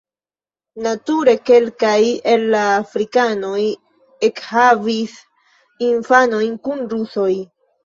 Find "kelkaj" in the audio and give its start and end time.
1.49-1.97